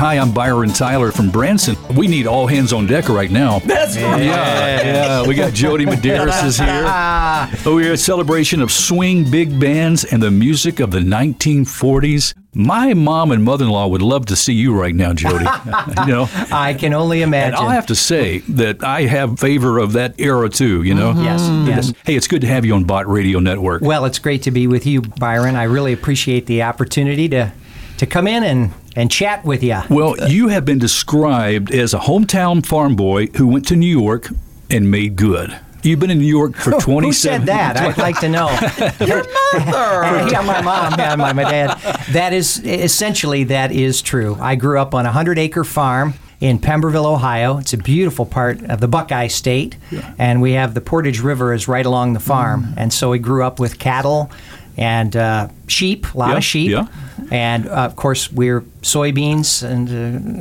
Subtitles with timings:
[0.00, 1.76] Hi, I'm Byron Tyler from Branson.
[1.94, 3.58] We need all hands on deck right now.
[3.58, 4.22] That's right.
[4.22, 5.26] Yeah, yeah.
[5.26, 6.86] We got Jody Madaras is here.
[7.66, 12.32] Oh, we're a celebration of swing big bands and the music of the 1940s.
[12.54, 15.44] My mom and mother-in-law would love to see you right now, Jody.
[16.00, 17.54] you know, I can only imagine.
[17.54, 20.82] and I'll have to say that I have favor of that era too.
[20.82, 21.12] You know.
[21.12, 21.24] Mm-hmm.
[21.24, 21.92] Yes, yes.
[22.06, 23.82] Hey, it's good to have you on Bott Radio Network.
[23.82, 25.56] Well, it's great to be with you, Byron.
[25.56, 27.52] I really appreciate the opportunity to
[28.00, 29.78] to come in and and chat with you.
[29.88, 34.28] Well, you have been described as a hometown farm boy who went to New York
[34.68, 35.56] and made good.
[35.82, 37.76] You've been in New York for 27 Who said that?
[37.76, 38.48] I'd like to know.
[39.06, 39.22] Your
[39.54, 40.28] mother.
[40.32, 41.78] yeah, my mom, yeah, my, my dad.
[42.12, 44.36] That is essentially that is true.
[44.40, 47.58] I grew up on a hundred acre farm in Pemberville, Ohio.
[47.58, 49.76] It's a beautiful part of the Buckeye State,
[50.18, 52.74] and we have the Portage River is right along the farm, Mm.
[52.76, 54.30] and so we grew up with cattle
[54.76, 56.86] and uh, sheep, a lot Yeah, of sheep, yeah.
[57.30, 59.92] and uh, of course we're soybeans and, uh,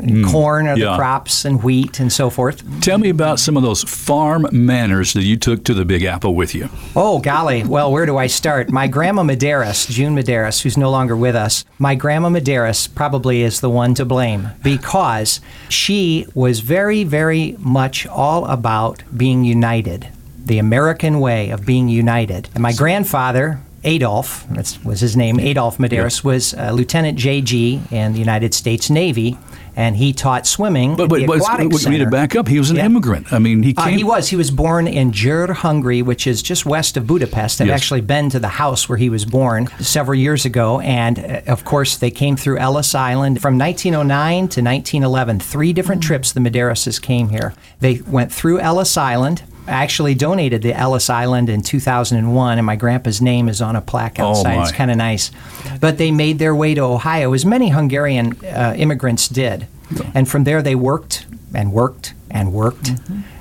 [0.08, 0.80] and corn are Mm.
[0.80, 0.92] yeah.
[0.92, 2.64] the crops and wheat and so forth.
[2.82, 6.36] Tell me about some of those farm manners that you took to the Big Apple
[6.36, 6.70] with you.
[6.96, 7.64] Oh, golly.
[7.64, 8.70] Well, where do I start?
[8.72, 13.60] My grandma Madaras, June Madaras, who's no longer with us, my grandma Madaras probably is
[13.60, 20.08] the one to blame because she was very, very much all about being united,
[20.46, 22.50] the American way of being united.
[22.54, 28.14] And my grandfather, Adolf, that was his name, Adolf Madaras, was uh, Lieutenant JG in
[28.14, 29.38] the United States Navy,
[29.76, 32.48] and he taught swimming But, at but, but we need to back up.
[32.50, 32.86] He was an Yeah.
[32.86, 33.32] immigrant.
[33.32, 33.98] I mean, he Uh, came.
[33.98, 34.28] he was.
[34.30, 37.62] He was born in Győr, Hungary, which is just west of Budapest.
[37.62, 37.80] I've Yes.
[37.82, 40.80] actually been to the house where he was born several years ago.
[40.82, 45.40] And uh, of course, they came through Ellis Island from 1909 to 1911.
[45.40, 47.54] Three different trips the Madarases came here.
[47.80, 49.44] They went through Ellis Island.
[49.70, 53.82] I actually donated the Ellis Island in 2001, and my grandpa's name is on a
[53.82, 54.56] plaque outside.
[54.56, 54.64] my.
[54.64, 55.32] It's kind of nice.
[55.80, 59.68] But they made their way to Ohio, as many Hungarian uh, immigrants did.
[60.14, 62.92] And from there, they worked and worked and worked.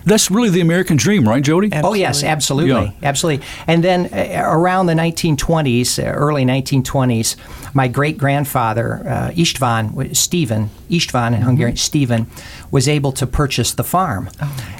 [0.09, 1.71] That's really the American dream, right, Jody?
[1.73, 2.71] Oh yes, absolutely,
[3.01, 3.09] Yeah.
[3.09, 3.47] absolutely.
[3.67, 7.37] And then uh, around the 1920s, uh, early 1920s,
[7.75, 12.27] my great grandfather uh, Istvan, Stephen Istvan in Hungarian, Stephen,
[12.71, 14.29] was able to purchase the farm,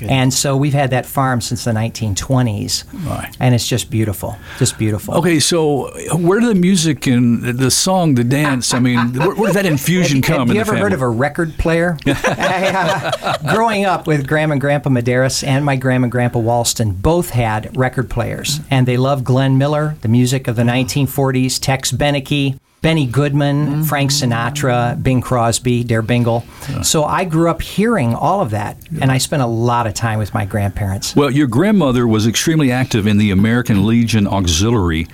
[0.03, 3.31] and so we've had that farm since the 1920s, My.
[3.41, 5.15] and it's just beautiful, just beautiful.
[5.17, 9.47] Okay, so where did the music and the song, the dance, I mean, where, where
[9.53, 11.99] did that infusion come Have in you the ever heard of a record player?
[13.55, 17.77] Growing up with Grandma and Grandpa Madaras and my Grandma and Grandpa Walston both had
[17.77, 22.59] record players, and they loved Glenn Miller, the music of the 1940s, Tex Beneke.
[22.81, 24.33] Benny Goodman, Frank mm-hmm.
[24.33, 26.45] Sinatra, Bing Crosby, Der Bingle.
[26.85, 30.21] So I grew up hearing all of that, and I spent a lot of time
[30.21, 31.17] with my grandparents.
[31.17, 35.09] Well, your grandmother was extremely active in the American Legion Auxiliary.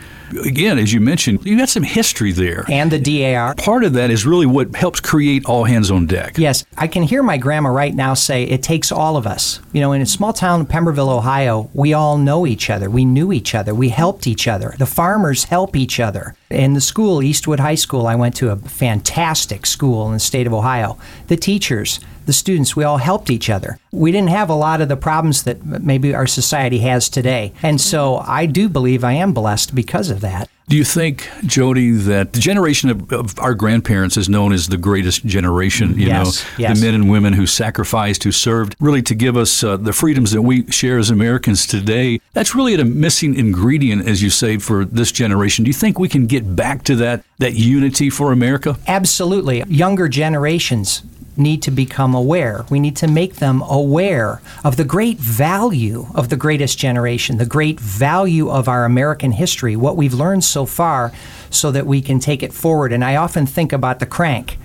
[0.45, 2.65] Again, as you mentioned, you got some history there.
[2.69, 3.55] And the DAR.
[3.55, 6.39] Part of that is really what helps create all hands on deck.
[6.39, 9.61] Yes, I can hear my grandma right now say it takes all of us.
[9.73, 12.89] You know, in a small town, of Pemberville, Ohio, we all know each other.
[12.89, 13.75] We knew each other.
[13.75, 14.75] We helped each other.
[14.79, 16.37] The farmers help each other.
[16.51, 20.47] In the school, Eastwood High School, I went to a fantastic school in the state
[20.47, 20.99] of Ohio.
[21.27, 23.79] The teachers, the students, we all helped each other.
[23.95, 27.53] We didn't have a lot of the problems that maybe our society has today.
[27.63, 30.49] And so I do believe I am blessed because of that.
[30.67, 34.79] Do you think, Jody, that the generation of, of our grandparents is known as the
[34.79, 35.99] greatest generation?
[35.99, 36.81] You Yes, know, yes.
[36.81, 40.33] the men and women who sacrificed, who served, really to give us uh, the freedoms
[40.33, 42.19] that we share as Americans today.
[42.33, 45.65] That's really a missing ingredient, as you say, for this generation.
[45.65, 48.79] Do you think we can get back to that that unity for America?
[48.87, 49.65] Absolutely.
[49.69, 51.03] Younger generations
[51.37, 52.65] need to become aware.
[52.71, 57.47] We need to make them aware of the great value of the greatest generation, the
[57.47, 61.13] great value of our American history, what we've learned so far,
[61.51, 62.93] so that we can take it forward.
[62.93, 64.59] And I often think about the crank.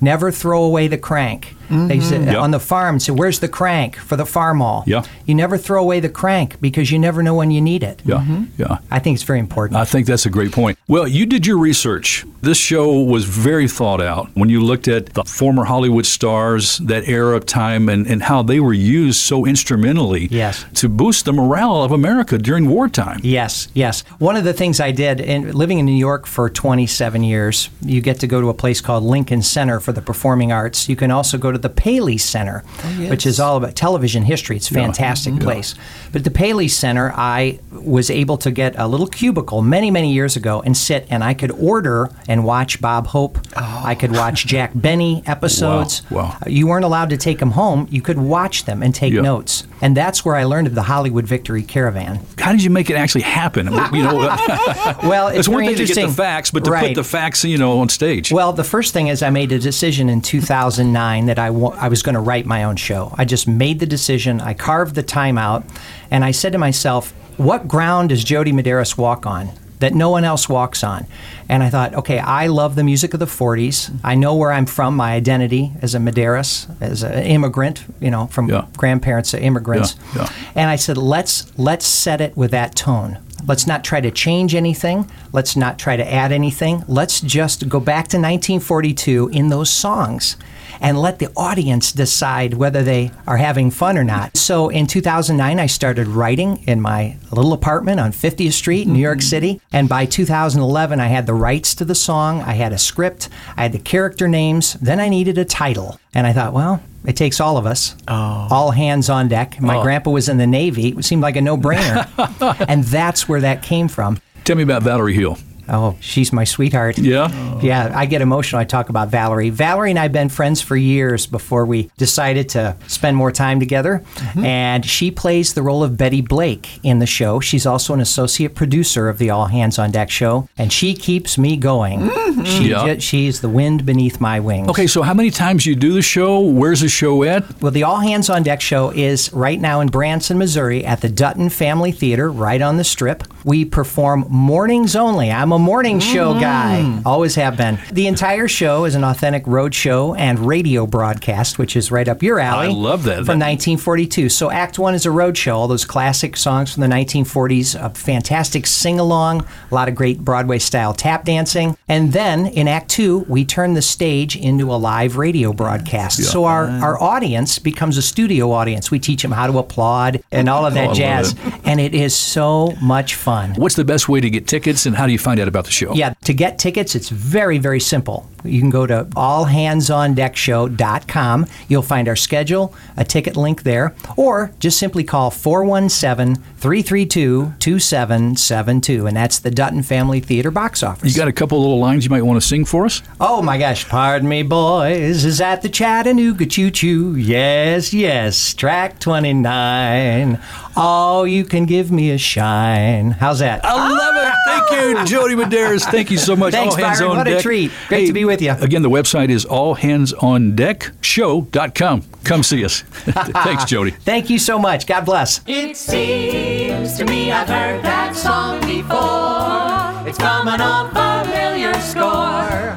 [0.00, 1.53] Never throw away the crank.
[1.70, 2.28] They say, Yep.
[2.28, 2.42] Mm-hmm.
[2.42, 5.04] on the farm say, "Where's the crank for the Farmall?" Yeah.
[5.26, 8.02] You never throw away the crank because you never know when you need it.
[8.04, 8.44] Yeah, mm-hmm.
[8.58, 8.78] yeah.
[8.90, 9.78] I think it's very important.
[9.80, 10.78] I think that's a great point.
[10.88, 12.24] Well, you did your research.
[12.42, 17.08] This show was very thought out when you looked at the former Hollywood stars, that
[17.08, 20.64] era of time, and, and how they were used so instrumentally Yes.
[20.74, 23.20] to boost the morale of America during wartime.
[23.22, 24.02] Yes, yes.
[24.18, 28.00] One of the things I did in living in New York for 27 years, you
[28.02, 30.88] get to go to a place called Lincoln Center for the Performing Arts.
[30.88, 34.56] You can also go to the Paley Center, oh, which is all about television history.
[34.56, 35.74] It's a fantastic place.
[36.12, 40.36] But the Paley Center, I was able to get a little cubicle many, many years
[40.36, 43.38] ago and sit and I could order and watch Bob Hope.
[43.56, 43.82] Oh.
[43.84, 46.02] I could watch Jack Benny episodes.
[46.10, 46.36] Wow.
[46.44, 47.88] Uh, you weren't allowed to take them home.
[47.90, 49.22] You could watch them and take Yeah.
[49.22, 49.64] notes.
[49.80, 52.20] And that's where I learned of the Hollywood Victory Caravan.
[52.38, 53.66] How did you make it actually happen?
[53.66, 54.16] you know,
[55.02, 57.58] Well, it's, it's one thing to get the facts, but to put the facts, you
[57.58, 58.32] know, on stage.
[58.32, 61.88] Well, the first thing is I made a decision in 2009 that I wa- I
[61.88, 63.14] was going to write my own show.
[63.18, 64.40] I just made the decision.
[64.40, 65.64] I carved the time out,
[66.10, 69.50] and I said to myself, "What ground does Jody Madaras walk on?"
[69.80, 71.04] That no one else walks on.
[71.48, 73.90] And I thought, okay, I love the music of the 40s.
[74.02, 78.28] I know where I'm from, my identity as a Madaras, as an immigrant, you know,
[78.28, 78.64] from Yeah.
[78.78, 79.96] grandparents to immigrants.
[80.16, 80.28] Yeah, yeah.
[80.54, 83.18] And I said, let's let's set it with that tone.
[83.46, 85.10] Let's not try to change anything.
[85.32, 86.82] Let's not try to add anything.
[86.88, 90.36] Let's just go back to 1942 in those songs
[90.80, 94.36] and let the audience decide whether they are having fun or not.
[94.36, 99.00] So in 2009, I started writing in my little apartment on 50th Street in New
[99.00, 99.28] York mm-hmm.
[99.28, 99.60] City.
[99.72, 103.62] And by 2011, I had the rights to the song, I had a script, I
[103.62, 104.74] had the character names.
[104.74, 105.98] Then I needed a title.
[106.14, 107.96] And I thought, well, it takes all of us.
[108.08, 108.48] Oh.
[108.50, 109.60] All hands on deck.
[109.60, 109.82] My oh.
[109.82, 110.88] grandpa was in the Navy.
[110.88, 112.64] It seemed like a no brainer.
[112.68, 114.20] and that's where that came from.
[114.44, 115.38] Tell me about Valerie Hill.
[115.68, 116.98] Oh, she's my sweetheart.
[116.98, 117.60] Yeah?
[117.60, 118.60] Yeah, I get emotional.
[118.60, 119.50] I talk about Valerie.
[119.50, 123.60] Valerie and I have been friends for years before we decided to spend more time
[123.60, 124.02] together.
[124.14, 124.44] Mm-hmm.
[124.44, 127.40] And she plays the role of Betty Blake in the show.
[127.40, 131.38] She's also an associate producer of the All Hands on Deck show, and she keeps
[131.38, 132.00] me going.
[132.00, 132.44] Mm-hmm.
[132.44, 132.98] She Yeah.
[132.98, 134.68] she's the wind beneath my wings.
[134.68, 136.40] Okay, so how many times you do the show?
[136.40, 137.62] Where's the show at?
[137.62, 141.08] Well, the All Hands on Deck show is right now in Branson, Missouri at the
[141.08, 143.24] Dutton Family Theater, right on the strip.
[143.44, 145.30] We perform mornings only.
[145.30, 146.40] I'm a morning show mm.
[146.40, 147.78] guy, always have been.
[147.92, 152.22] The entire show is an authentic road show and radio broadcast, which is right up
[152.22, 152.68] your alley.
[152.68, 153.16] I love that.
[153.16, 154.28] From 1942.
[154.28, 157.90] So, Act One is a road show, all those classic songs from the 1940s, a
[157.90, 161.76] fantastic sing along, a lot of great Broadway style tap dancing.
[161.88, 166.22] And then in Act Two, we turn the stage into a live radio broadcast.
[166.24, 168.90] So, our, our audience becomes a studio audience.
[168.90, 171.34] We teach them how to applaud and oh, all of Oh, that love jazz.
[171.64, 173.33] And it is so much fun.
[173.56, 175.70] What's the best way to get tickets and how do you find out about the
[175.70, 175.94] show?
[175.94, 178.28] Yeah, to get tickets, it's very, very simple.
[178.44, 181.46] You can go to allhandsondeckshow.com.
[181.68, 189.06] You'll find our schedule, a ticket link there, or just simply call 417 332 2772,
[189.06, 191.10] and that's the Dutton Family Theater box office.
[191.10, 193.02] You got a couple little lines you might want to sing for us?
[193.20, 195.24] Oh my gosh, pardon me, boys.
[195.24, 197.16] Is that the Chattanooga Choo Choo?
[197.16, 200.38] Yes, yes, track 29.
[200.76, 203.12] Oh, you can give me a shine.
[203.12, 203.64] How's that?
[203.64, 204.32] I love it.
[204.46, 205.04] Thank you, ah!
[205.04, 205.84] Jody Madaras.
[205.84, 206.52] Thank you so much.
[206.52, 207.12] Thanks, All hands Byron.
[207.12, 207.70] on What a treat.
[207.88, 208.50] Great to be with you.
[208.52, 212.02] Again, the website is allhandsondeckshow.com.
[212.24, 212.80] Come see us.
[212.82, 213.90] Thanks, Jody.
[213.92, 214.86] Thank you so much.
[214.86, 215.40] God bless.
[215.46, 220.08] It seems to me I've heard that song before.
[220.08, 222.74] It's from an old familiar score.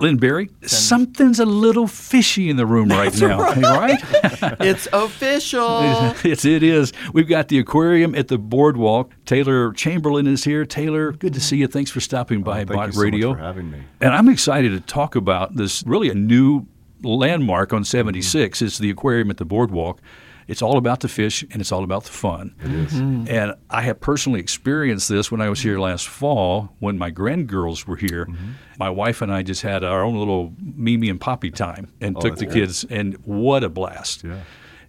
[0.00, 3.98] Lynn Berry, something's a little fishy in the room right now, right?
[4.60, 5.68] It's official.
[6.24, 6.92] It's, it is.
[7.12, 9.12] We've got the aquarium at the boardwalk.
[9.24, 10.64] Taylor Chamberlain is here.
[10.64, 11.66] Taylor, good to see you.
[11.66, 13.34] Thanks for stopping oh, by Oh, Thank Bott you so Radio.
[13.34, 13.82] for having me.
[14.00, 16.66] And I'm excited to talk about this really a new
[17.02, 18.58] landmark on 76.
[18.58, 18.64] Mm-hmm.
[18.66, 20.00] is the aquarium at the boardwalk.
[20.48, 22.54] It's all about the fish and it's all about the fun.
[22.64, 22.92] It is.
[22.94, 23.28] Mm.
[23.28, 27.86] And I have personally experienced this when I was here last fall when my grandgirls
[27.86, 28.24] were here.
[28.24, 28.52] Mm-hmm.
[28.78, 32.20] My wife and I just had our own little Mimi and Poppy time and oh,
[32.20, 32.54] took the great.
[32.54, 34.24] kids, and what a blast.
[34.24, 34.40] Yeah.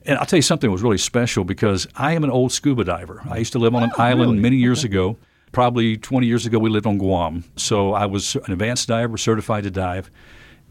[0.05, 2.85] And I'll tell you something that was really special because I am an old scuba
[2.85, 3.21] diver.
[3.29, 5.17] I used to live on an oh, island many years ago.
[5.51, 7.43] Probably 20 years ago, we lived on Guam.
[7.57, 10.09] So I was an advanced diver, certified to dive.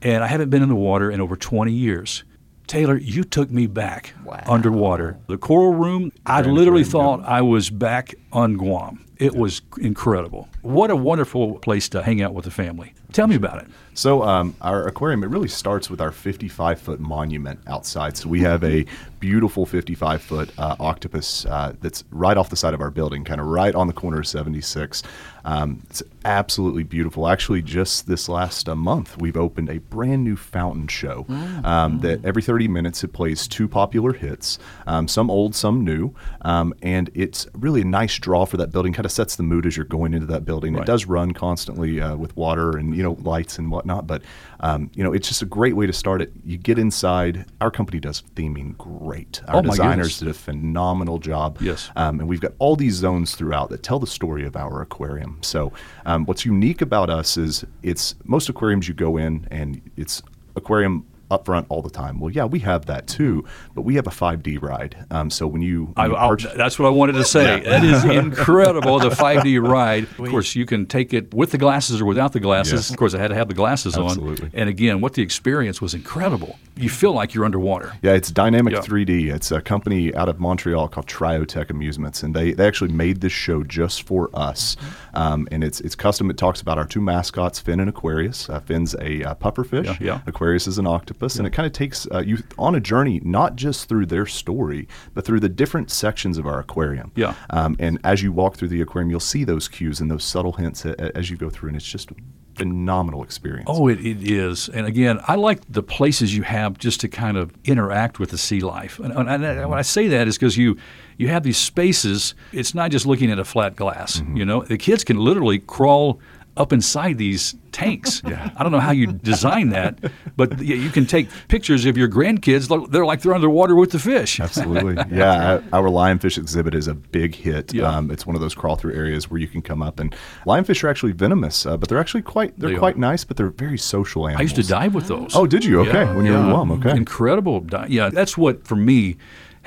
[0.00, 2.24] And I haven't been in the water in over 20 years.
[2.68, 4.14] Taylor, you took me back
[4.46, 5.18] underwater.
[5.26, 9.04] The coral room, I Grand literally aquarium, thought I was back on Guam.
[9.16, 10.48] It was incredible.
[10.62, 12.94] What a wonderful place to hang out with the family.
[13.12, 13.68] Tell me about it.
[13.98, 18.16] So um, our aquarium, it really starts with our 55 foot monument outside.
[18.16, 18.86] So we have a
[19.18, 23.40] beautiful 55 foot uh, octopus uh, that's right off the side of our building, kind
[23.40, 25.02] of right on the corner of 76.
[25.44, 27.26] Um, it's absolutely beautiful.
[27.26, 31.24] Actually, just this last uh, month, we've opened a brand new fountain show
[31.64, 36.14] um, that every 30 minutes it plays two popular hits, um, some old, some new,
[36.42, 38.92] um, and it's really a nice draw for that building.
[38.92, 40.76] Kind of sets the mood as you're going into that building.
[40.76, 44.22] It does run constantly uh, with water and you know lights and whatnot, but
[44.60, 46.30] um, you know it's just a great way to start it.
[46.44, 47.44] You get inside.
[47.60, 49.40] Our company does theming great.
[49.48, 50.18] Our Oh, designers goodness.
[50.18, 51.58] did a phenomenal job.
[51.60, 51.90] Yes.
[51.96, 55.38] um, and we've got all these zones throughout that tell the story of our aquarium.
[55.42, 55.72] So
[56.06, 60.22] um, what's unique about us is it's most aquariums you go in and it's
[60.56, 62.20] aquarium up front all the time.
[62.20, 63.44] Well, yeah, we have that too,
[63.74, 64.96] but we have a 5D ride.
[65.10, 67.60] Um, so when you, when you I'll- purchase- that's what I wanted to say.
[67.60, 68.04] That is
[68.38, 68.98] incredible.
[68.98, 70.04] The 5D ride.
[70.04, 72.72] Of course, you can take it with the glasses or without the glasses.
[72.72, 72.90] Yes.
[72.90, 74.46] Of course, I had to have the glasses Absolutely.
[74.46, 74.50] on.
[74.54, 76.58] And again, what the experience was incredible.
[76.76, 77.92] You feel like you're underwater.
[78.02, 78.80] Yeah, it's Dynamic Yeah.
[78.80, 79.32] 3D.
[79.34, 83.32] It's a company out of Montreal called Triotech Amusements, and they, they actually made this
[83.32, 84.76] show just for us.
[85.14, 86.30] Um, and it's it's custom.
[86.30, 88.48] It talks about our two mascots, Finn and Aquarius.
[88.48, 89.84] Uh, Finn's a uh, pufferfish.
[89.86, 90.20] Yeah, yeah.
[90.26, 93.56] Aquarius is an octopus, and it kind of takes uh, you on a journey, not
[93.56, 97.12] just through their story, but through the different sections of our aquarium.
[97.16, 97.34] Yeah.
[97.50, 100.52] Um, and as you walk through the aquarium, you'll see those cues and those subtle
[100.52, 102.14] hints a, a- as you go through, and it's just a
[102.54, 103.68] phenomenal experience.
[103.70, 104.68] Oh, it, it is.
[104.68, 108.38] And again, I like the places you have just to kind of interact with the
[108.38, 108.98] sea life.
[108.98, 110.76] And, and, and when I say that is because you
[111.16, 112.34] you have these spaces.
[112.52, 114.22] It's not just looking at a flat glass.
[114.34, 116.20] You know, the kids can literally crawl
[116.58, 118.22] up inside these tanks.
[118.24, 119.98] I don't know how you design that,
[120.36, 122.90] but you can take pictures of your grandkids.
[122.90, 124.40] They're like they're underwater with the fish.
[124.40, 124.96] Absolutely.
[125.18, 127.72] Yeah, our lionfish exhibit is a big hit.
[127.72, 127.84] Yeah.
[127.88, 130.14] Um, it's one of those crawl through areas where you can come up and
[130.46, 133.00] lionfish are actually venomous, uh, but they're actually quite they're They quite are.
[133.00, 134.40] nice, but they're very social animals.
[134.40, 135.34] I used to dive with those.
[135.34, 135.80] Oh, did you?
[135.80, 136.70] Okay, when you were in Guam.
[136.72, 136.90] Okay.
[136.96, 137.60] Incredible.
[137.60, 139.16] Di- yeah, that's what for me,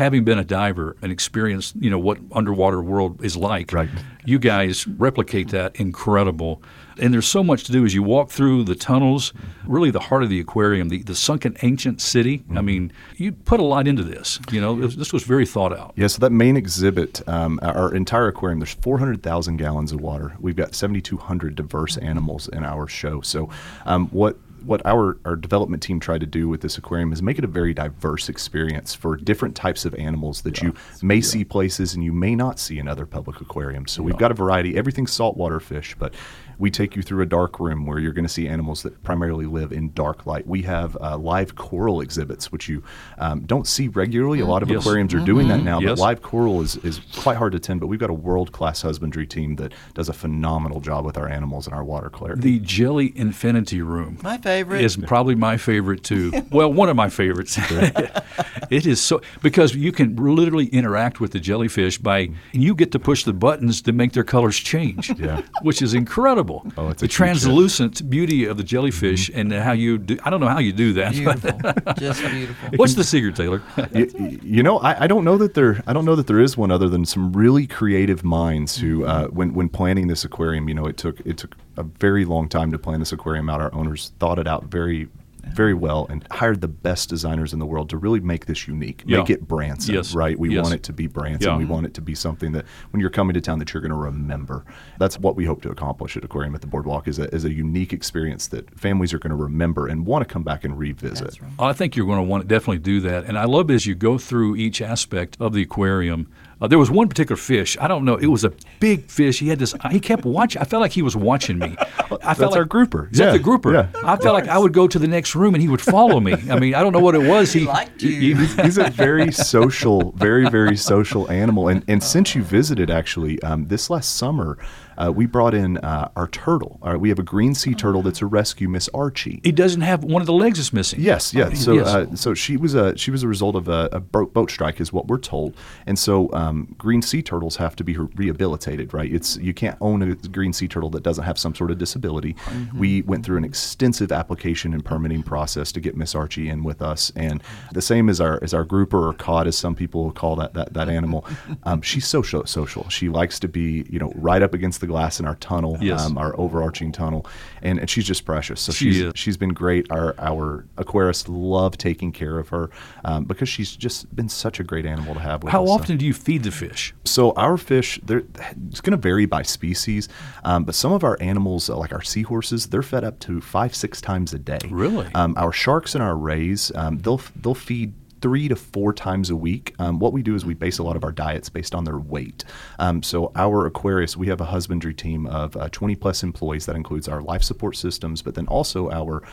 [0.01, 3.71] having been a diver and experienced, you know, what underwater world is like.
[3.71, 3.89] Right.
[4.25, 6.61] You guys replicate that incredible.
[6.97, 9.31] And there's so much to do as you walk through the tunnels,
[9.65, 12.39] really the heart of the aquarium, the, the sunken ancient city.
[12.39, 12.57] Mm-hmm.
[12.57, 14.39] I mean, you put a lot into this.
[14.51, 15.93] You know, this, this was very thought out.
[15.95, 20.35] Yeah, so that main exhibit, um, our entire aquarium, there's 400,000 gallons of water.
[20.39, 23.21] We've got 7,200 diverse animals in our show.
[23.21, 23.49] So,
[23.85, 27.37] um, what what our, our development team tried to do with this aquarium is make
[27.37, 31.93] it a very diverse experience for different types of animals that you may see places
[31.93, 33.91] and you may not see in other public aquariums.
[33.91, 36.13] So we've got a variety, everything's saltwater fish, but
[36.61, 39.47] we take you through a dark room where you're going to see animals that primarily
[39.47, 40.45] live in dark light.
[40.45, 42.83] We have uh, live coral exhibits, which you
[43.17, 44.39] um, don't see regularly.
[44.41, 44.81] A lot of Yes.
[44.85, 45.93] aquariums are doing that now, Yes.
[45.93, 47.79] but live coral is, is quite hard to tend.
[47.79, 51.27] But we've got a world class husbandry team that does a phenomenal job with our
[51.27, 52.41] animals and our water clarity.
[52.41, 54.19] The Jelly Infinity Room.
[54.21, 54.83] My favorite.
[54.83, 56.31] is probably my favorite too.
[56.51, 57.57] well, one of my favorites.
[58.69, 62.91] it is so because you can literally interact with the jellyfish by and you get
[62.91, 65.09] to push the buttons to make their colors change.
[65.19, 65.41] Yeah.
[65.63, 66.50] which is incredible.
[66.77, 67.11] Oh, it's the a huge hit.
[67.11, 70.17] translucent beauty of the jellyfish and how you do.
[70.23, 71.13] I don't know how you do that.
[71.13, 71.93] beautiful.
[71.97, 72.69] Just beautiful.
[72.77, 73.61] What's the secret, Taylor?
[73.93, 75.81] you, you know, I, I don't know that there.
[75.87, 79.27] I don't know that there is one other than some really creative minds who, uh,
[79.27, 82.71] when when planning this aquarium, you know, it took it took a very long time
[82.71, 83.61] to plan this aquarium out.
[83.61, 85.07] Our owners thought it out very,
[85.53, 89.03] very well and hired the best designers in the world to really make this unique,
[89.05, 89.19] Yeah.
[89.19, 90.13] make it Branson, Yes.
[90.13, 90.37] right?
[90.37, 90.63] We Yes.
[90.63, 91.49] want it to be Branson.
[91.49, 91.57] Yeah.
[91.57, 91.73] We mm-hmm.
[91.73, 93.97] want it to be something that when you're coming to town that you're going to
[93.97, 94.65] remember.
[94.99, 97.51] That's what we hope to accomplish at Aquarium at the Boardwalk is a, is a
[97.51, 101.41] unique experience that families are going to remember and want to come back and revisit.
[101.41, 101.51] Right.
[101.59, 103.25] I think you're going to want to definitely do that.
[103.25, 106.27] And I love as you go through each aspect of the aquarium.
[106.61, 107.75] Uh, there was one particular fish.
[107.81, 108.15] I don't know.
[108.17, 109.39] It was a big fish.
[109.39, 109.73] He had this.
[109.89, 110.61] He kept watching.
[110.61, 111.75] I felt like he was watching me.
[111.79, 113.09] I felt That's like, our grouper.
[113.11, 113.73] Is that Yeah, the grouper?
[113.73, 113.87] yeah.
[114.03, 116.33] I felt like I would go to the next room and he would follow me.
[116.51, 117.51] I mean, I don't know what it was.
[117.51, 118.35] He, liked you.
[118.35, 121.67] he- he's a very social, very very social animal.
[121.67, 124.57] And and since you visited, actually, um, this last summer,
[124.97, 126.79] uh, we brought in uh, our turtle.
[126.81, 129.39] Uh, we have a green sea turtle that's a rescue, Miss Archie.
[129.43, 130.99] he doesn't have one of the legs is missing.
[131.01, 131.53] Yes, yeah.
[131.53, 131.87] So, Yes.
[131.87, 134.91] uh, so she was a she was a result of a, a boat, strike, is
[134.93, 135.55] what we're told.
[135.85, 139.11] And so, um, green sea turtles have to be rehabilitated, right?
[139.11, 142.35] It's you can't own a green sea turtle that doesn't have some sort of disability.
[142.75, 146.81] We went through an extensive application and permitting process to get Miss Archie in with
[146.81, 147.41] us, and
[147.73, 150.73] the same as our as our grouper or cod, as some people call that that,
[150.73, 151.25] that animal.
[151.63, 152.89] Um, she's social social.
[152.89, 156.01] She likes to be you know right up against the glass in our tunnel, Yes.
[156.01, 157.25] um, our overarching tunnel,
[157.61, 158.59] and, and she's just precious.
[158.61, 159.13] So She she's is.
[159.15, 159.89] she's been great.
[159.91, 162.69] Our our aquarists love taking care of her
[163.05, 165.43] um, because she's just been such a great animal to have.
[165.43, 165.69] With How us.
[165.69, 166.93] So- often do you feed the fish?
[167.05, 168.23] So our fish, they're
[168.69, 170.09] it's going to vary by species,
[170.43, 173.73] um, but some of our animals, uh, like our seahorses, they're fed up to five
[173.75, 174.59] six times a day.
[174.69, 175.07] Really?
[175.15, 179.35] Um, our sharks and our rays, um, they'll they'll feed three to four times a
[179.35, 179.73] week.
[179.79, 181.97] Um, what we do is we base a lot of our diets based on their
[181.97, 182.43] weight.
[182.79, 186.65] Um, so our Aquarius, we have a husbandry team of uh, 20 plus employees.
[186.65, 189.23] That includes our life support systems, but then also our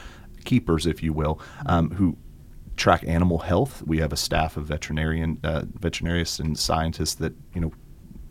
[0.44, 2.16] keepers, if you will, um, who
[2.76, 3.82] track animal health.
[3.86, 7.72] We have a staff of veterinarian, uh, veterinarians and scientists that you know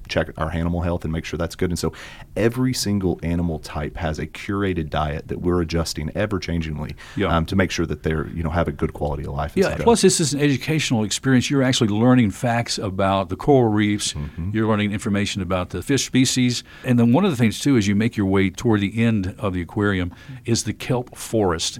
[0.07, 1.69] check our animal health and make sure that's good.
[1.69, 1.93] And so
[2.35, 7.35] every single animal type has a curated diet that we're adjusting ever changingly Yeah.
[7.35, 9.53] um, to make sure that they're you know have a good quality of life.
[9.55, 11.49] Yeah, plus this is an educational experience.
[11.49, 14.13] You're actually learning facts about the coral reefs.
[14.13, 14.51] Mm-hmm.
[14.53, 16.63] You're learning information about the fish species.
[16.83, 19.35] And then one of the things too, as you make your way toward the end
[19.37, 20.13] of the aquarium,
[20.45, 21.79] is the kelp forest,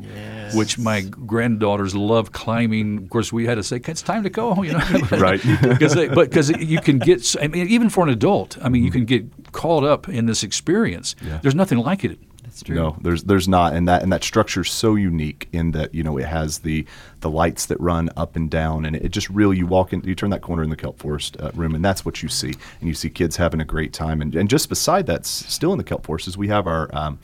[0.53, 2.98] which my granddaughters love climbing.
[2.98, 4.62] Of course, we had to say it's time to go.
[4.63, 4.79] You know,
[5.12, 5.41] Right.
[5.62, 8.69] Because they, but because you can get, s- I mean, even for an adult, I
[8.69, 11.15] mean, you can get caught up in this experience.
[11.24, 11.39] Yeah.
[11.41, 12.19] There's nothing like it.
[12.43, 12.75] That's true.
[12.75, 16.01] No, there's there's not, and that and that structure is so unique in that you
[16.01, 16.86] know it has the
[17.19, 20.15] the lights that run up and down, and it just really you walk in, you
[20.15, 22.88] turn that corner in the kelp forest uh, room, and that's what you see, and
[22.88, 25.83] you see kids having a great time, and and just beside that, still in the
[25.83, 26.89] kelp forest, is we have our.
[26.93, 27.19] Um,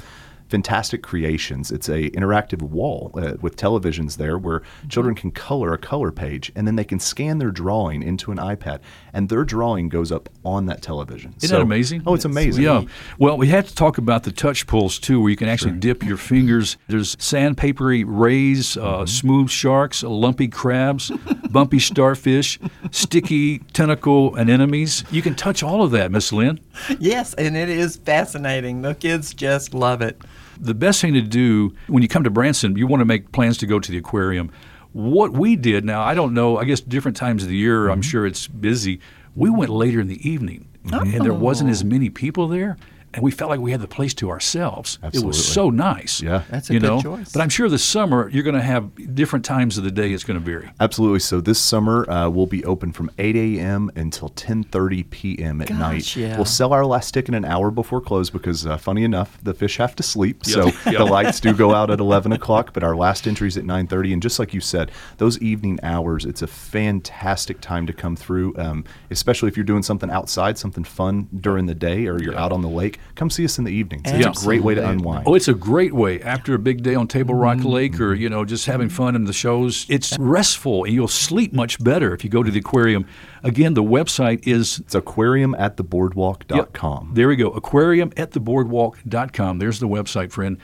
[0.58, 1.72] Fantastic Creations.
[1.72, 6.52] It's a interactive wall uh, with televisions there where children can color a color page
[6.56, 8.80] and then they can scan their drawing into an iPad
[9.14, 11.34] and their drawing goes up on that television.
[11.42, 12.04] Isn't that amazing?
[12.06, 12.64] Oh, it's amazing.
[12.64, 12.84] Yeah.
[13.18, 16.04] Well, we have to talk about the touch pulls too, where you can actually dip
[16.04, 16.78] your fingers.
[16.88, 19.06] There's sandpapery rays, uh, Mm-hmm.
[19.08, 21.10] smooth sharks, lumpy crabs,
[21.50, 22.60] bumpy starfish,
[22.92, 25.04] sticky tentacle anemones.
[25.10, 26.60] You can touch all of that, Miss Lynn.
[27.00, 28.84] Yes, and it is fascinating.
[28.84, 30.22] The kids just love it.
[30.60, 33.58] The best thing to do when you come to Branson, you want to make plans
[33.60, 34.52] to go to the aquarium.
[34.92, 37.92] What we did now, I don't know, I guess different times of the year, Mm-hmm.
[37.92, 39.00] I'm sure it's busy.
[39.36, 42.78] We went later in the evening, and there wasn't as many people there.
[43.14, 44.98] And we felt like we had the place to ourselves.
[45.14, 46.22] It was so nice.
[46.22, 46.44] Yeah.
[46.50, 47.02] That's a you good know?
[47.02, 47.32] choice.
[47.32, 50.12] But I'm sure this summer you're going to have different times of the day.
[50.14, 50.72] It's going to vary.
[50.80, 51.20] Absolutely.
[51.20, 53.92] So this summer uh, we'll be open from 8 a.m.
[53.96, 55.62] until 10:30 p.m.
[55.62, 56.16] at Gosh, night.
[56.16, 56.36] yeah.
[56.36, 59.54] We'll sell our last ticket in an hour before close because, uh, funny enough, the
[59.54, 60.46] fish have to sleep.
[60.46, 60.98] So Yeah.
[60.98, 64.14] the lights do go out at 11 o'clock, but our last entry is at 9:30.
[64.14, 68.56] And just like you said, those evening hours, it's a fantastic time to come through.
[68.58, 72.52] Um, especially if you're doing something outside, something fun during the day, or you're out
[72.52, 73.00] on the lake.
[73.16, 74.04] Come see us in the evenings.
[74.06, 75.28] It's a great way to unwind.
[75.28, 77.68] Oh, it's a great way after a big day on Table Rock Mm-hmm.
[77.68, 79.86] Lake or, you know, just having fun in the shows.
[79.88, 83.06] It's restful and you'll sleep much better if you go to the aquarium.
[83.44, 87.12] Again, the website is It's aquarium at the boardwalk.com.
[87.14, 87.50] There we go.
[87.52, 89.60] Aquarium at theboardwalk.com.
[89.60, 90.58] There's the website, friend.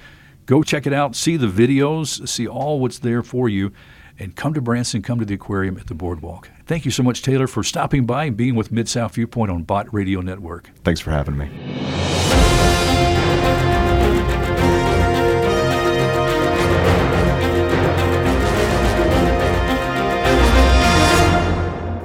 [0.46, 1.15] Go check it out.
[1.15, 2.27] See the videos.
[2.27, 3.72] See all what's there for you.
[4.17, 5.01] And come to Branson.
[5.01, 6.50] Come to the aquarium at the boardwalk.
[6.65, 9.63] Thank you so much, Taylor, for stopping by and being with Mid South Viewpoint on
[9.63, 10.69] Bott Radio Network.
[10.84, 12.08] Thanks for having me.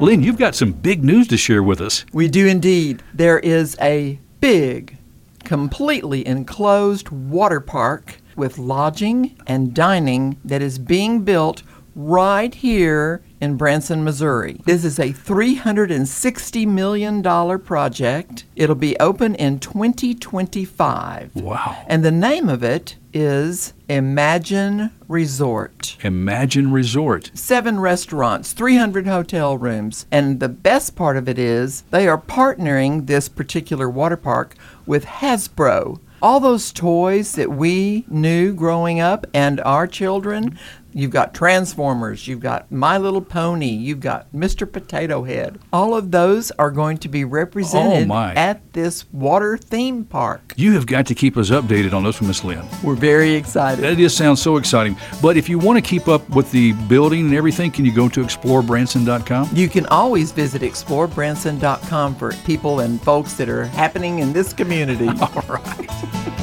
[0.00, 2.04] Lynn, you've got some big news to share with us.
[2.12, 3.02] We do indeed.
[3.14, 4.98] There is a big,
[5.44, 11.62] completely enclosed water park with lodging and dining that is being built
[11.94, 14.60] right here in Branson, Missouri.
[14.64, 17.22] This is a $360 million
[17.60, 18.46] project.
[18.56, 21.36] It'll be open in 2025.
[21.36, 21.84] Wow.
[21.86, 27.30] And the name of it is Imagine Resort Imagine Resort.
[27.34, 30.06] seven restaurants, 300 hotel rooms.
[30.10, 35.04] And the best part of it is they are partnering this particular water park with
[35.06, 36.00] Hasbro.
[36.20, 40.58] All those toys that we knew growing up and our children,
[40.94, 44.70] you've got Transformers, you've got My Little Pony, you've got Mr.
[44.70, 45.58] Potato Head.
[45.72, 50.54] All of those are going to be represented Oh, at this water theme park.
[50.56, 52.64] You have got to keep us updated on this one, Miss Lynn.
[52.82, 53.84] We're very excited.
[53.84, 54.96] That just sounds so exciting.
[55.20, 58.08] But if you want to keep up with the building and everything, can you go
[58.08, 59.50] to explorebranson.com?
[59.52, 65.08] You can always visit explorebranson.com for people and folks that are happening in this community.
[65.20, 66.40] All right.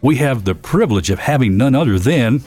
[0.00, 2.42] We have the privilege of having none other than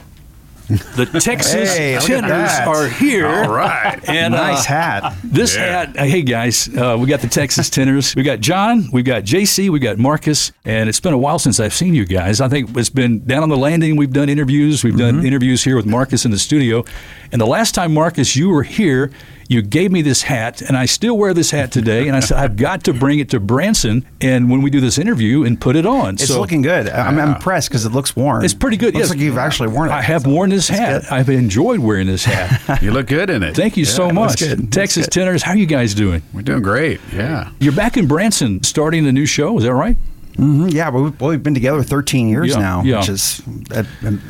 [0.68, 3.26] the Texas Hey, Tenors are here.
[3.26, 3.98] All right.
[4.08, 5.16] And, nice uh, hat.
[5.22, 8.14] This hat, uh, hey guys, uh, we got the Texas Tenors.
[8.16, 11.60] We got John, we've got JC, we got Marcus, and it's been a while since
[11.60, 12.40] I've seen you guys.
[12.40, 13.96] I think it's been down on the landing.
[13.96, 14.82] We've done interviews.
[14.82, 15.16] We've Mm-hmm.
[15.18, 16.84] done interviews here with Marcus in the studio.
[17.32, 19.10] And the last time, Marcus, you were here,
[19.52, 22.08] you gave me this hat, and I still wear this hat today.
[22.08, 24.98] And I said, I've got to bring it to Branson, and when we do this
[24.98, 26.14] interview, and put it on.
[26.14, 26.88] It's so looking good.
[26.88, 28.44] I'm impressed because it looks worn.
[28.44, 28.94] it's pretty good.
[28.94, 29.10] Looks yes.
[29.10, 29.92] like you've actually worn it.
[29.92, 31.10] I have worn this hat.
[31.12, 32.60] I've enjoyed wearing this hat.
[32.82, 33.54] You look good in it.
[33.54, 34.40] Thank you so much.
[34.40, 34.72] good.
[34.72, 35.12] Texas good.
[35.12, 36.22] Tenors, how are you guys doing?
[36.32, 37.00] We're doing great.
[37.12, 37.50] Yeah.
[37.60, 39.96] You're back in Branson starting a new show, is that right?
[40.36, 42.98] Mhm, Yeah, but we've, well, we've been together 13 years Yeah, now, yeah.
[43.00, 43.42] which is
[43.74, 43.82] uh,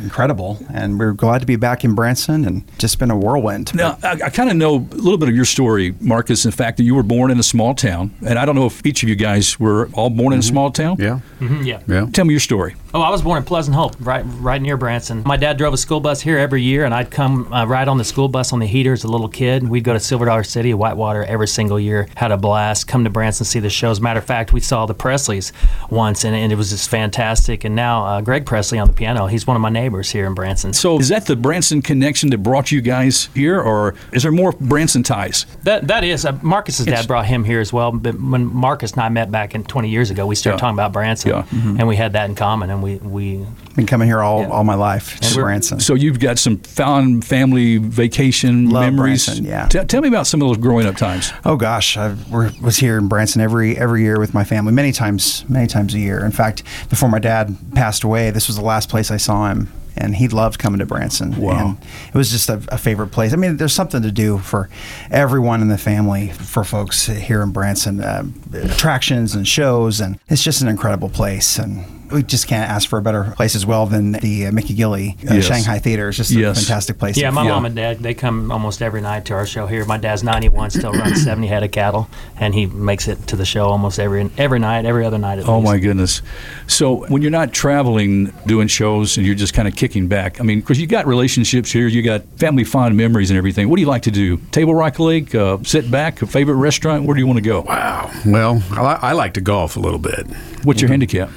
[0.02, 0.58] incredible.
[0.72, 3.74] And we're glad to be back in Branson and just been a whirlwind.
[3.74, 6.44] Now, I, I kind of know a little bit of your story, Marcus.
[6.44, 8.84] In fact, that you were born in a small town, and I don't know if
[8.84, 10.96] each of you guys were all born in a small town.
[10.98, 11.20] Yeah.
[11.40, 11.80] Yeah.
[11.86, 12.06] Yeah.
[12.12, 12.74] Tell me your story.
[12.94, 15.22] Oh, I was born in Pleasant Hope, right, right near Branson.
[15.24, 17.96] My dad drove a school bus here every year, and I'd come uh, ride on
[17.96, 19.66] the school bus on the heater as a little kid.
[19.66, 22.06] We'd go to Silver Dollar City, Whitewater, every single year.
[22.16, 22.86] Had a blast.
[22.88, 23.98] Come to Branson, see the shows.
[23.98, 25.52] Matter of fact, we saw the Presleys
[25.92, 27.64] once, and, and it was just fantastic.
[27.64, 29.26] And now uh, Greg Presley on the piano.
[29.26, 30.72] He's one of my neighbors here in Branson.
[30.72, 34.52] So, is that the Branson connection that brought you guys here, or is there more
[34.52, 35.46] Branson ties?
[35.62, 37.92] That that is uh, Marcus's It's- dad brought him here as well.
[37.92, 40.60] But when Marcus and I met back in 20 years ago, we started Yeah.
[40.60, 41.44] talking about Branson, Yeah.
[41.52, 42.70] and we had that in common.
[42.70, 44.48] And we we Been coming here all, Yeah.
[44.48, 45.80] all my life to Branson.
[45.80, 49.26] So, you've got some fond family vacation Love memories.
[49.26, 49.66] Branson, yeah.
[49.68, 51.32] T- tell me about some of those growing up times.
[51.44, 55.44] Oh gosh, I was here in Branson every every year with my family, many times,
[55.48, 56.24] many times a year.
[56.24, 59.72] In fact, before my dad passed away, this was the last place I saw him,
[59.96, 61.40] and he loved coming to Branson.
[61.40, 61.68] Wow.
[61.68, 63.32] And it was just a, a favorite place.
[63.32, 64.68] I mean, there's something to do for
[65.10, 70.42] everyone in the family, for folks here in Branson, uh, attractions and shows, and it's
[70.42, 71.58] just an incredible place.
[71.58, 74.74] And we just can't ask for a better place as well than the uh, Mickey
[74.74, 75.46] Gilley uh, Yes.
[75.46, 76.08] Shanghai Theater.
[76.08, 76.56] It's just Yes.
[76.58, 77.16] a fantastic place.
[77.16, 77.50] Yeah, my Yeah.
[77.50, 79.84] mom and dad they come almost every night to our show here.
[79.84, 83.44] My dad's 91, still runs 70 head of cattle, and he makes it to the
[83.44, 85.72] show almost every every night, every other night at Oh least.
[85.72, 86.22] my goodness!
[86.66, 90.44] So when you're not traveling, doing shows, and you're just kind of kicking back, I
[90.44, 93.68] mean, because you got relationships here, you got family fond memories and everything.
[93.68, 94.36] What do you like to do?
[94.50, 97.04] Table Rock Lake, uh, sit back, a favorite restaurant?
[97.04, 97.62] Where do you want to go?
[97.62, 98.10] Wow.
[98.26, 100.26] Well, I, I like to golf a little bit.
[100.64, 101.30] What's your handicap?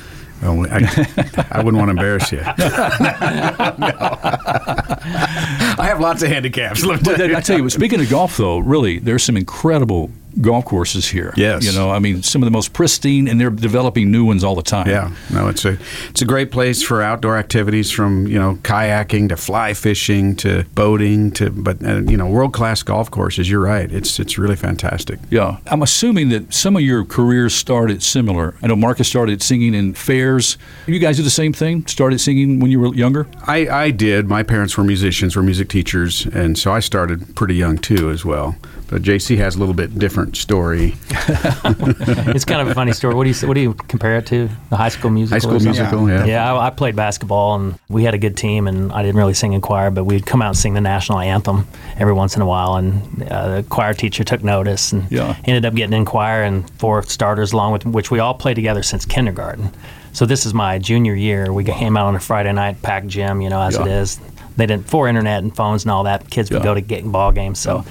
[0.45, 2.39] I, I wouldn't want to embarrass you.
[5.77, 6.83] I have lots of handicaps.
[6.85, 7.35] Let me But tell you.
[7.35, 10.09] I tell you, speaking of golf, though, really, there's some incredible
[10.41, 11.33] golf courses here.
[11.37, 11.63] Yes.
[11.63, 14.55] you know, I mean, some of the most pristine, and they're developing new ones all
[14.55, 14.87] the time.
[14.89, 15.77] Yeah, no, it's a
[16.09, 20.65] it's a great place for outdoor activities from you know kayaking to fly fishing to
[20.75, 23.49] boating to but uh, you know world class golf courses.
[23.49, 23.89] You're right.
[23.91, 25.19] It's it's really fantastic.
[25.29, 28.55] Yeah, I'm assuming that some of your careers started similar.
[28.61, 30.57] I know Marcus started singing in fairs.
[30.85, 31.87] You guys did the same thing?
[31.87, 33.27] Started singing when you were younger?
[33.47, 34.27] I, I did.
[34.27, 38.23] My parents were musicians, were music teachers, and so I started pretty young too as
[38.23, 38.55] well.
[38.87, 40.93] But JC has a little bit different story.
[41.09, 43.15] it's kind of a funny story.
[43.15, 44.47] What do you what do you compare it to?
[44.69, 45.35] The High School Musical.
[45.51, 45.71] High School?
[45.71, 46.25] Musical, yeah.
[46.25, 49.33] Yeah, I, I played basketball and we had a good team, and I didn't really
[49.33, 52.41] sing in choir, but we'd come out and sing the national anthem every once in
[52.41, 52.75] a while.
[52.75, 55.35] And uh, the choir teacher took notice and Yeah.
[55.45, 58.83] ended up getting in choir and four starters along with which we all played together
[58.83, 59.71] since kindergarten.
[60.13, 61.51] So this is my junior year.
[61.51, 63.99] We came out on a Friday night, packed gym, you know, as it Yeah.
[64.01, 64.19] is.
[64.57, 66.29] They didn't for internet and phones and all that.
[66.29, 66.63] Kids would Yeah.
[66.63, 67.83] go to get ball games, so.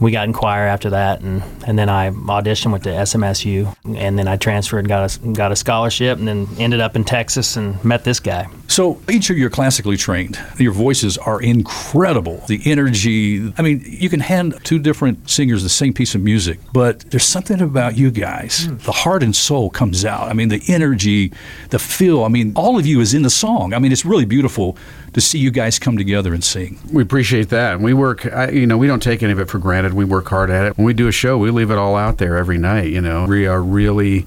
[0.00, 4.18] We got in choir after that, and, and then I auditioned with the SMSU, and
[4.18, 7.82] then I transferred, got a got a scholarship, and then ended up in Texas and
[7.84, 8.48] met this guy.
[8.68, 10.38] So each of you are classically trained.
[10.58, 12.44] Your voices are incredible.
[12.46, 13.52] The energy.
[13.56, 17.24] I mean, you can hand two different singers the same piece of music, but there's
[17.24, 18.66] something about you guys.
[18.66, 18.76] Hmm.
[18.76, 20.28] The heart and soul comes out.
[20.28, 21.32] I mean, the energy,
[21.70, 22.24] the feel.
[22.24, 23.72] I mean, all of you is in the song.
[23.72, 24.76] I mean, it's really beautiful
[25.16, 26.78] to see you guys come together and sing.
[26.92, 27.80] We appreciate that.
[27.80, 29.85] We work, I, you know, we don't take any of it for granted.
[29.92, 30.76] We work hard at it.
[30.76, 32.90] When we do a show, we leave it all out there every night.
[32.90, 34.26] You know, we are really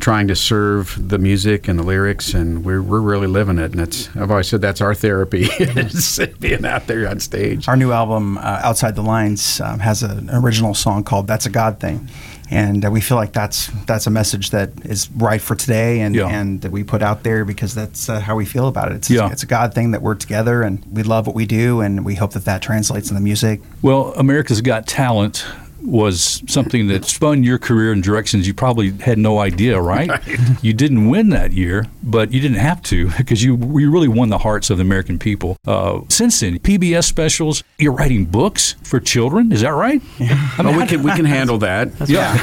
[0.00, 3.72] trying to serve the music and the lyrics, and we're, we're really living it.
[3.72, 5.48] And it's, I've always said that's our therapy,
[6.40, 7.68] being out there on stage.
[7.68, 11.50] Our new album, uh, Outside the Lines, um, has an original song called "That's a
[11.50, 12.08] God Thing,"
[12.50, 16.14] and uh, we feel like that's that's a message that is right for today, and
[16.14, 16.26] Yeah.
[16.28, 18.96] and that we put out there because that's uh, how we feel about it.
[18.96, 19.30] It's, Yeah.
[19.30, 22.14] it's a God thing that we're together, and we love what we do, and we
[22.14, 23.60] hope that that translates in the music.
[23.82, 25.44] Well, America's Got Talent
[25.88, 30.10] was something that spun your career in directions you probably had no idea, right?
[30.62, 34.28] You didn't win that year, but you didn't have to because you, you really won
[34.28, 35.56] the hearts of the American people.
[35.66, 40.02] Uh, since then, PBS specials, you're writing books for children, is that right?
[40.20, 41.90] I Oh, mean, we can we can handle that.
[42.08, 42.36] yeah,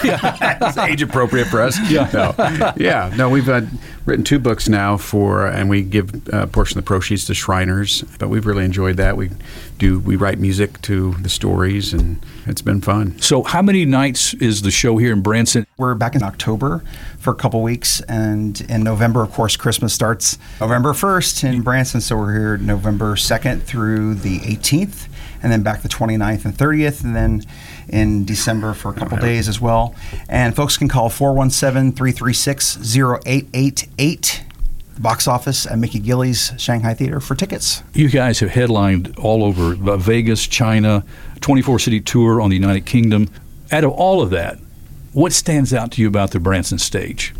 [0.61, 1.77] it's age appropriate for us.
[1.89, 2.09] Yeah.
[2.13, 2.73] no.
[2.77, 3.29] yeah, no.
[3.29, 3.61] We've uh,
[4.05, 7.33] written two books now for, and we give uh, a portion of the proceeds to
[7.33, 8.03] Shriners.
[8.19, 9.17] But we've really enjoyed that.
[9.17, 9.31] We
[9.77, 13.19] do we write music to the stories, and it's been fun.
[13.19, 15.65] So, how many nights is the show here in Branson?
[15.77, 16.83] We're back in October
[17.17, 22.01] for a couple weeks, and in November, of course, Christmas starts November 1st in Branson.
[22.01, 25.07] So we're here November 2nd through the 18th,
[25.41, 27.43] and then back the 29th and 30th, and then
[27.87, 29.95] in December for a couple days as well.
[30.27, 34.43] And folks can call 417 336 0888.
[34.97, 37.83] Box office at Mickey Gilley's Shanghai Theater for tickets.
[37.93, 41.03] You guys have headlined all over Vegas, China,
[41.41, 43.29] 24 city tour on the United Kingdom.
[43.71, 44.57] Out of all of that,
[45.11, 47.33] what stands out to you about the Branson stage?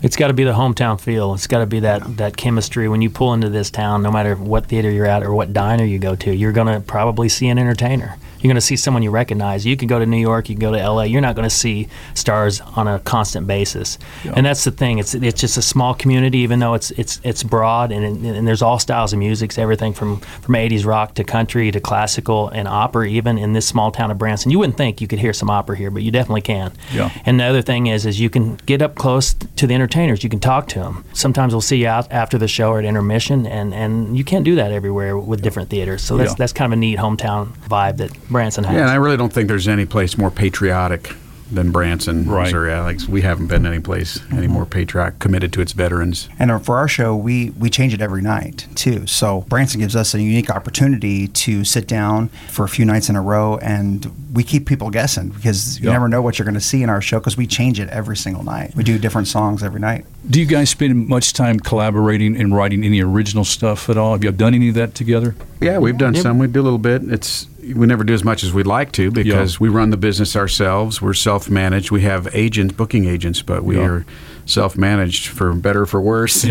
[0.00, 1.34] It's got to be the hometown feel.
[1.34, 2.88] It's got to be that, that chemistry.
[2.88, 5.84] When you pull into this town, no matter what theater you're at or what diner
[5.84, 8.16] you go to, you're going to probably see an entertainer.
[8.40, 9.66] You're going to see someone you recognize.
[9.66, 11.02] You can go to New York, you can go to LA.
[11.04, 13.98] You're not going to see stars on a constant basis.
[14.34, 14.98] And that's the thing.
[14.98, 18.62] It's it's just a small community, even though it's it's it's broad and and there's
[18.62, 22.68] all styles of music, so everything from from 80s rock to country to classical and
[22.68, 23.06] opera.
[23.08, 25.76] Even in this small town of Branson, you wouldn't think you could hear some opera
[25.76, 26.72] here, but you definitely can.
[26.92, 27.10] Yeah.
[27.24, 30.22] And the other thing is, is you can get up close to the entertainers.
[30.22, 31.04] You can talk to them.
[31.12, 34.44] Sometimes we'll see you out after the show or at intermission, and, and you can't
[34.44, 36.02] do that everywhere with different theaters.
[36.02, 36.36] So that's Yeah.
[36.38, 38.74] that's kind of a neat hometown vibe that Branson has.
[38.74, 41.14] Yeah, and I really don't think there's any place more patriotic
[41.50, 42.42] than Branson, Right.
[42.44, 42.70] Missouri.
[42.74, 46.28] Alex, we haven't been any place any more patriotic, committed to its veterans.
[46.38, 49.06] And uh, for our show, we, we change it every night too.
[49.06, 53.16] So Branson gives us a unique opportunity to sit down for a few nights in
[53.16, 55.92] a row, and we keep people guessing because you Yeah.
[55.94, 58.18] never know what you're going to see in our show because we change it every
[58.18, 58.74] single night.
[58.76, 60.04] We do different songs every night.
[60.30, 64.12] Do you guys spend much time collaborating and writing any original stuff at all?
[64.12, 65.34] Have you done any of that together?
[65.60, 66.38] Yeah, we've done some.
[66.38, 67.02] We do a little bit.
[67.10, 70.36] It's we never do as much as we'd like to because we run the business
[70.36, 71.00] ourselves.
[71.00, 71.90] We're self-managed.
[71.90, 73.84] We have agents, booking agents, but we Yeah.
[73.84, 74.04] are
[74.44, 76.34] self-managed for better or for worse.
[76.42, 76.48] so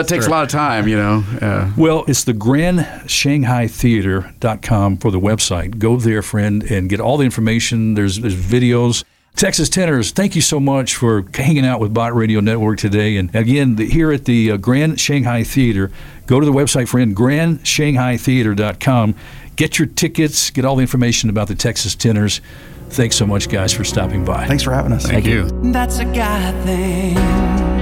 [0.00, 1.24] it takes a lot of time, you know.
[1.40, 5.78] Uh, Well, it's the GrandShanghaiTheater.com for the website.
[5.78, 7.94] Go there, friend, and get all the information.
[7.94, 9.02] There's, there's videos.
[9.38, 13.16] Texas Tenors, thank you so much for hanging out with Bott Radio Network today.
[13.16, 15.92] And again, the, here at the uh, Grand Shanghai Theater,
[16.26, 19.14] go to the website, friend, GrandShanghaiTheater.com.
[19.54, 22.40] Get your tickets, get all the information about the Texas Tenors.
[22.88, 24.48] Thanks so much, guys, for stopping by.
[24.48, 25.06] Thanks for having us.
[25.06, 25.48] thank you.
[25.70, 27.77] That's a guy thing.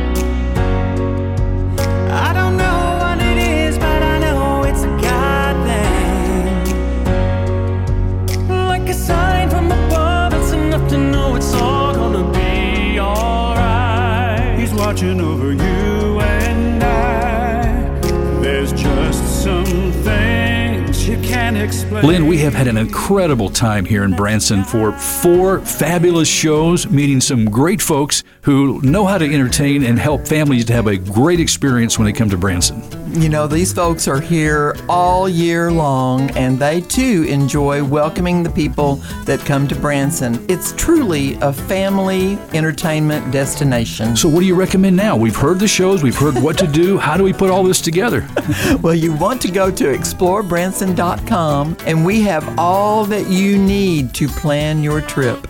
[14.96, 18.00] Watching over you and I.
[18.40, 22.02] There's just some things you can't explain.
[22.02, 27.20] Lynn, we have had an incredible time here in Branson for four fabulous shows, meeting
[27.20, 31.40] some great folks who know how to entertain and help families to have a great
[31.40, 32.80] experience when they come to Branson.
[33.16, 38.50] You know, these folks are here all year long and they too enjoy welcoming the
[38.50, 40.44] people that come to Branson.
[40.50, 44.16] It's truly a family entertainment destination.
[44.16, 45.16] So, what do you recommend now?
[45.16, 46.98] We've heard the shows, we've heard what to do.
[46.98, 48.28] How do we put all this together?
[48.82, 54.28] Well, you want to go to explorebranson.com and we have all that you need to
[54.28, 55.46] plan your trip.